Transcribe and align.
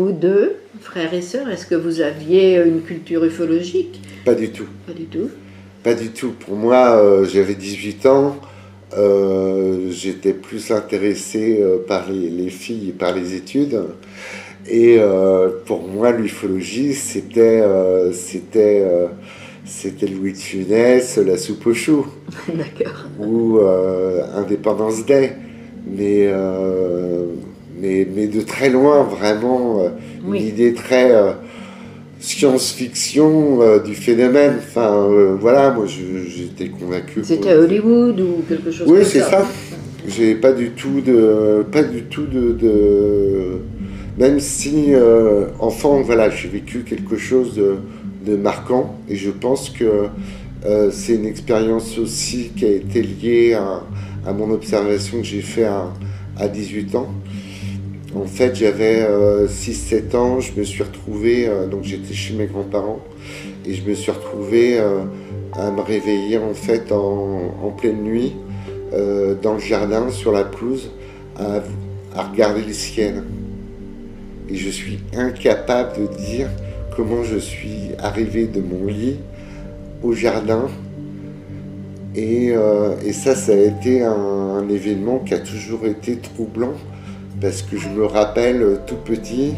Vous 0.00 0.12
deux, 0.12 0.56
frères 0.80 1.12
et 1.12 1.20
sœurs, 1.20 1.50
est-ce 1.50 1.66
que 1.66 1.74
vous 1.74 2.00
aviez 2.00 2.56
une 2.56 2.80
culture 2.80 3.22
ufologique 3.22 4.00
Pas 4.24 4.34
du 4.34 4.48
tout. 4.48 4.64
Pas 4.86 4.94
du 4.94 5.04
tout. 5.04 5.28
Pas 5.82 5.92
du 5.92 6.08
tout. 6.08 6.30
Pour 6.40 6.56
moi, 6.56 6.96
euh, 6.96 7.26
j'avais 7.26 7.54
18 7.54 8.06
ans. 8.06 8.36
euh, 8.96 9.90
J'étais 9.90 10.32
plus 10.32 10.70
intéressé 10.70 11.58
euh, 11.60 11.76
par 11.86 12.10
les, 12.10 12.30
les 12.30 12.48
filles 12.48 12.88
et 12.88 12.92
par 12.92 13.14
les 13.14 13.34
études. 13.34 13.78
Et 14.70 14.98
pour 15.66 15.86
moi, 15.86 16.12
l'ufologie, 16.12 16.94
c'était 16.94 17.62
c'était 18.12 18.86
c'était 19.66 20.06
Louis 20.06 20.32
de 20.32 20.38
Funès, 20.38 21.18
la 21.18 21.36
soupe 21.36 21.66
aux 21.66 21.74
choux, 21.74 22.06
D'accord. 22.48 23.04
ou 23.18 23.58
Indépendance 24.36 25.04
Day. 25.04 25.32
Mais, 25.86 26.28
mais, 27.80 28.06
mais 28.14 28.26
de 28.26 28.40
très 28.40 28.68
loin, 28.70 29.02
vraiment, 29.04 29.80
euh, 29.80 29.88
une 30.24 30.30
Oui. 30.32 30.40
idée 30.42 30.74
très 30.74 31.10
euh, 31.12 31.32
science-fiction 32.20 33.60
euh, 33.60 33.78
du 33.78 33.94
phénomène. 33.94 34.54
Enfin, 34.58 34.92
euh, 35.10 35.36
voilà, 35.40 35.70
moi, 35.70 35.86
j'étais 35.86 36.68
convaincu. 36.68 37.20
C'était 37.22 37.50
à 37.50 37.58
Hollywood 37.58 38.20
ou 38.20 38.42
quelque 38.48 38.70
chose 38.70 38.86
Oui, 38.88 39.00
c'est 39.04 39.20
ça 39.20 39.30
ça. 39.30 39.46
J'ai 40.08 40.34
pas 40.34 40.52
du 40.52 40.70
tout 40.70 41.00
de, 41.00 41.64
pas 41.70 41.82
du 41.82 42.02
tout 42.04 42.24
de, 42.24 42.52
de- 42.52 43.58
même 44.18 44.40
si 44.40 44.86
euh, 44.94 45.46
enfant, 45.58 46.00
voilà, 46.00 46.30
j'ai 46.30 46.48
vécu 46.48 46.80
quelque 46.80 47.16
chose 47.16 47.54
de, 47.54 47.76
de 48.26 48.36
marquant 48.36 48.96
et 49.08 49.16
je 49.16 49.30
pense 49.30 49.70
que 49.70 49.84
c'est 50.90 51.14
une 51.14 51.24
expérience 51.24 51.96
aussi 51.98 52.50
qui 52.54 52.66
a 52.66 52.70
été 52.70 53.00
liée 53.02 53.54
à, 53.54 53.82
à 54.28 54.32
mon 54.34 54.50
observation 54.50 55.18
que 55.18 55.24
j'ai 55.24 55.40
fait 55.40 55.64
à, 55.64 55.84
à 56.38 56.48
18 56.48 56.94
ans. 56.96 57.08
En 58.14 58.26
fait, 58.26 58.56
j'avais 58.56 59.06
6-7 59.46 60.16
ans, 60.16 60.40
je 60.40 60.58
me 60.58 60.64
suis 60.64 60.82
retrouvé, 60.82 61.46
euh, 61.46 61.68
donc 61.68 61.84
j'étais 61.84 62.12
chez 62.12 62.34
mes 62.34 62.46
grands-parents, 62.46 63.00
et 63.64 63.74
je 63.74 63.88
me 63.88 63.94
suis 63.94 64.10
retrouvé 64.10 64.80
euh, 64.80 65.02
à 65.52 65.70
me 65.70 65.80
réveiller 65.80 66.38
en 66.38 66.54
fait 66.54 66.90
en, 66.92 67.72
pleine 67.76 68.02
nuit 68.02 68.34
euh, 68.92 69.34
dans 69.40 69.54
le 69.54 69.60
jardin, 69.60 70.10
sur 70.10 70.32
la 70.32 70.44
pelouse, 70.44 70.90
à, 71.36 71.62
regarder 72.22 72.62
le 72.62 72.72
ciel. 72.72 73.22
Et 74.48 74.56
je 74.56 74.68
suis 74.68 74.98
incapable 75.16 75.92
de 76.00 76.16
dire 76.16 76.48
comment 76.96 77.22
je 77.22 77.38
suis 77.38 77.92
arrivé 77.98 78.46
de 78.46 78.60
mon 78.60 78.86
lit 78.86 79.18
au 80.02 80.12
jardin. 80.12 80.68
Et, 82.16 82.50
euh, 82.50 82.96
ça, 83.12 83.36
ça 83.36 83.52
a 83.52 83.56
été 83.56 84.02
un 84.02 84.68
événement 84.68 85.20
qui 85.20 85.34
a 85.34 85.38
toujours 85.38 85.86
été 85.86 86.16
troublant, 86.16 86.74
parce 87.40 87.62
que 87.62 87.76
je 87.78 87.88
me 87.88 88.04
rappelle 88.04 88.62
euh, 88.62 88.76
tout 88.86 88.96
petit 88.96 89.54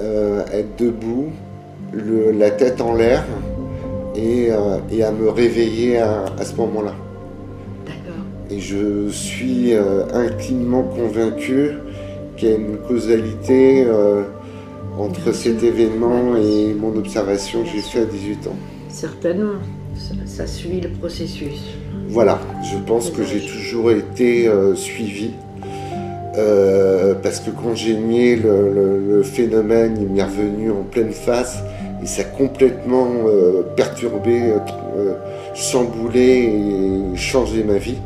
euh, 0.00 0.44
être 0.52 0.76
debout, 0.78 1.30
le- 1.92 2.30
la 2.32 2.50
tête 2.50 2.80
en 2.80 2.94
l'air, 2.94 3.24
et, 4.14 4.48
euh, 4.50 4.78
et 4.90 5.02
à 5.02 5.10
me 5.12 5.28
réveiller 5.28 5.98
à- 5.98 6.24
à 6.38 6.44
ce 6.44 6.54
moment-là. 6.56 6.94
D'accord. 7.86 8.22
Et 8.50 8.60
je 8.60 9.08
suis 9.10 9.74
euh, 9.74 10.04
intimement 10.12 10.82
convaincu 10.82 11.70
qu'il 12.36 12.48
y 12.48 12.52
a 12.52 12.56
une 12.56 12.76
causalité 12.86 13.84
entre 14.96 15.32
cet 15.32 15.62
événement 15.64 16.36
et 16.36 16.72
mon 16.74 16.96
observation 16.96 17.62
que 17.64 17.68
j'ai 17.74 17.80
fait 17.80 18.00
à 18.00 18.04
18 18.04 18.46
ans. 18.46 18.56
Certainement. 18.88 19.58
Ça, 19.96 20.14
ça 20.26 20.46
suit 20.46 20.80
le 20.80 20.90
processus. 20.90 21.74
Voilà, 22.08 22.38
je 22.62 22.78
pense 22.78 23.10
que 23.10 23.24
j'ai 23.24 23.40
toujours 23.40 23.90
été 23.90 24.48
suivi. 24.76 25.30
Euh, 26.38 27.14
parce 27.22 27.40
que 27.40 27.50
quand 27.50 27.74
j'ai 27.74 27.94
nié 27.94 28.36
le, 28.36 29.22
phénomène, 29.22 29.98
il 30.00 30.08
m'est 30.08 30.22
revenu 30.22 30.70
en 30.70 30.84
pleine 30.84 31.10
face 31.10 31.58
et 32.02 32.06
ça 32.06 32.22
a 32.22 32.24
complètement 32.24 33.08
euh, 33.26 33.62
perturbé, 33.76 34.42
euh, 34.42 34.58
euh, 34.96 35.14
chamboulé 35.54 36.52
et 37.14 37.16
changé 37.16 37.64
ma 37.64 37.78
vie. 37.78 37.98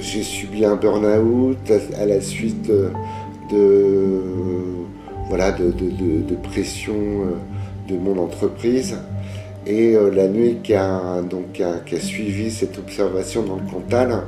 J'ai 0.00 0.22
subi 0.22 0.64
un 0.64 0.76
burn-out 0.76 1.58
à, 2.00 2.06
la 2.06 2.20
suite 2.20 2.70
de, 3.50 4.22
voilà, 5.28 5.50
de, 5.52 6.34
pression 6.42 6.94
de 7.88 7.96
mon 7.96 8.18
entreprise. 8.18 8.96
Et 9.66 9.96
la 10.14 10.28
nuit 10.28 10.58
qui 10.62 10.74
a, 10.74 11.20
donc, 11.28 11.52
qui 11.52 11.64
a, 11.64 11.80
qui 11.84 11.96
a 11.96 12.00
suivi 12.00 12.50
cette 12.50 12.78
observation 12.78 13.42
dans 13.42 13.56
le 13.56 13.70
Cantal, 13.70 14.22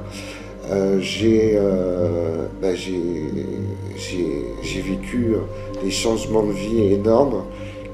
euh, 0.71 0.99
j'ai 1.01 1.53
euh, 1.55 2.47
bah, 2.61 2.75
j'ai- 2.75 2.99
vécu 4.83 5.34
euh, 5.34 5.39
des 5.83 5.91
changements 5.91 6.43
de 6.45 6.53
vie 6.53 6.93
énormes 6.95 7.45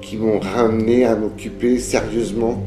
qui 0.01 0.17
m'ont 0.17 0.39
ramené 0.39 1.05
à 1.05 1.17
m'occuper 1.17 1.79
sérieusement 1.79 2.63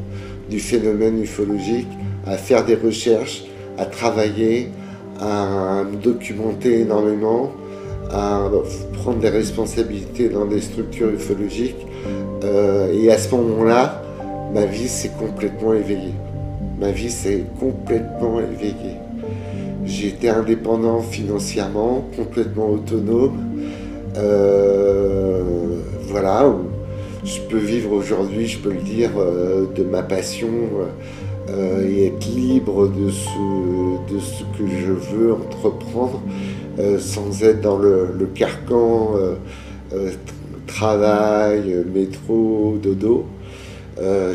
du 0.50 0.58
phénomène 0.60 1.22
ufologique, 1.22 1.88
à 2.26 2.36
faire 2.36 2.64
des 2.64 2.74
recherches, 2.74 3.44
à 3.78 3.86
travailler, 3.86 4.68
à 5.20 5.84
me 5.84 5.96
documenter 5.96 6.80
énormément, 6.80 7.52
à 8.10 8.42
prendre 8.94 9.18
des 9.18 9.28
responsabilités 9.28 10.28
dans 10.28 10.46
des 10.46 10.60
structures 10.60 11.10
ufologiques. 11.10 11.86
Et 12.92 13.10
à 13.10 13.18
ce 13.18 13.34
moment-là, 13.34 14.02
ma 14.52 14.64
vie 14.64 14.88
s'est 14.88 15.12
complètement 15.18 15.74
éveillée. 15.74 16.14
Ma 16.80 16.90
vie 16.90 17.10
s'est 17.10 17.44
complètement 17.60 18.40
éveillée. 18.40 18.96
Été 19.88 20.28
indépendant 20.28 21.00
financièrement, 21.00 22.04
complètement 22.16 22.70
autonome. 22.70 23.38
Euh, 24.16 25.42
voilà, 26.08 26.54
je 27.24 27.40
peux 27.48 27.58
vivre 27.58 27.92
aujourd'hui, 27.92 28.46
je 28.46 28.58
peux 28.58 28.72
le 28.72 28.80
dire, 28.80 29.10
euh, 29.18 29.66
de 29.74 29.82
ma 29.82 30.02
passion 30.02 30.48
euh, 31.50 31.88
et 31.88 32.06
être 32.06 32.26
libre 32.26 32.88
de 32.88 33.10
ce, 33.10 34.12
de 34.12 34.18
ce 34.20 34.42
que 34.58 34.68
je 34.68 34.92
veux 34.92 35.32
entreprendre 35.32 36.20
sans 36.98 37.42
être 37.42 37.60
dans 37.60 37.76
le, 37.76 38.08
le 38.16 38.26
carcan 38.26 39.14
travail, 40.66 41.84
métro, 41.92 42.78
dodo. 42.80 43.26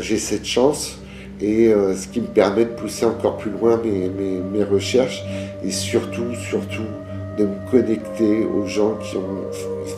J'ai 0.02 0.18
cette 0.18 0.44
chance 0.44 0.98
et 1.40 1.68
euh, 1.68 1.94
ce 1.94 2.08
qui 2.08 2.20
me 2.20 2.26
permet 2.26 2.64
de 2.64 2.70
pousser 2.70 3.06
encore 3.06 3.36
plus 3.36 3.50
loin 3.50 3.80
mes, 3.82 4.08
mes, 4.08 4.40
mes 4.40 4.64
recherches 4.64 5.22
et 5.64 5.70
surtout, 5.70 6.34
surtout 6.34 6.86
de 7.38 7.44
me 7.44 7.70
connecter 7.70 8.44
aux 8.44 8.66
gens 8.66 8.96
qui 8.96 9.16
ont 9.16 9.44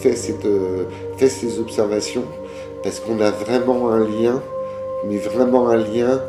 fait, 0.00 0.16
cette, 0.16 0.47
euh, 0.47 0.84
fait 1.19 1.28
ces 1.28 1.58
observations 1.58 2.24
parce 2.82 3.00
qu'on 3.00 3.20
a 3.20 3.30
vraiment 3.30 3.91
un 3.91 4.00
lien, 4.00 4.42
mais 5.08 5.19
vraiment 5.19 5.69
un 5.69 5.76
lien 5.76 6.20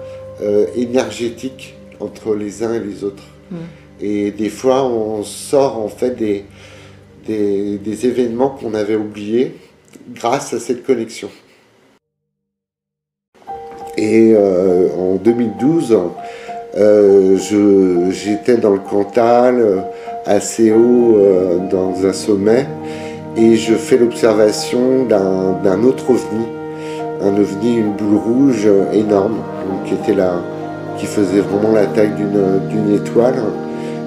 euh, 0.41 0.68
énergétique 0.75 1.75
entre 2.00 2.35
les 2.35 2.63
uns 2.63 2.74
et 2.74 2.79
les 2.79 3.03
autres. 3.03 3.24
Mm. 3.51 3.56
Et 4.01 4.31
des 4.31 4.50
fois, 4.50 4.84
on 4.85 5.24
sort 5.24 5.79
en 5.79 5.88
fait 5.88 6.12
des, 6.12 6.45
des, 7.25 7.78
des 7.78 8.06
événements 8.06 8.50
qu'on 8.50 8.74
avait 8.74 8.95
oubliés 8.95 9.56
grâce 10.13 10.53
à 10.53 10.59
cette 10.59 10.85
connexion. 10.85 11.29
Et 13.97 14.34
euh, 14.35 14.90
en 14.96 15.16
2012, 15.16 15.97
euh, 16.78 17.38
j'étais 18.12 18.58
dans 18.58 18.69
le 18.69 18.80
Cantal, 18.80 19.59
euh, 19.59 19.78
assez 20.28 20.72
haut 20.72 21.18
dans 21.72 22.06
un 22.06 22.13
sommet, 22.13 22.68
et 23.36 23.56
je 23.56 23.74
fais 23.74 23.98
l'observation 23.98 25.06
d'un 25.06 25.83
autre 25.83 26.10
ovni, 26.10 26.45
un 27.21 27.36
ovni, 27.38 27.77
une 27.77 27.94
boule 27.94 28.18
rouge 28.18 28.68
énorme, 28.94 29.38
qui 29.86 29.94
était 29.94 30.13
là, 30.13 30.33
qui 30.98 31.06
faisait 31.06 31.39
vraiment 31.39 31.74
la 31.74 31.86
taille 31.86 32.12
d'une 32.18 32.68
d'une 32.69 32.95
étoile, 32.95 33.42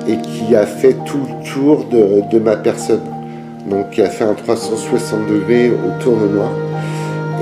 et 0.06 0.18
qui 0.18 0.54
a 0.54 0.66
fait 0.66 0.94
tout 1.06 1.20
le 1.26 1.52
tour 1.52 1.86
de, 1.90 2.30
de 2.30 2.38
ma 2.38 2.56
personne, 2.56 3.00
donc 3.66 3.90
qui 3.90 4.02
a 4.02 4.10
fait 4.10 4.24
un 4.24 4.34
360 4.34 5.26
degrés 5.26 5.70
autour 5.70 6.16
de 6.18 6.26
moi. 6.26 6.50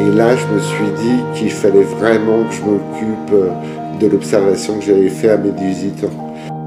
Et 0.01 0.11
là, 0.13 0.37
je 0.37 0.47
me 0.47 0.61
suis 0.61 0.91
dit 1.03 1.23
qu'il 1.35 1.51
fallait 1.51 1.83
vraiment 1.83 2.45
que 2.45 2.55
je 2.55 2.63
m'occupe 2.63 3.33
euh, 3.33 3.51
de 3.99 4.07
l'observation 4.07 4.79
que 4.79 4.85
j'avais 4.85 5.09
fait 5.09 5.31
à 5.31 5.37
mes 5.37 5.51
18 5.51 6.05
ans. 6.05 6.58